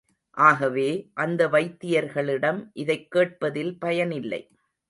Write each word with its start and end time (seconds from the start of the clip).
ஆகவே, 0.37 1.09
அந்த 1.13 1.47
வைத்தியர்களிடம் 1.47 2.69
இதைக் 2.73 3.11
கேட்பதில் 3.11 3.79
பயனில்லை. 3.79 4.49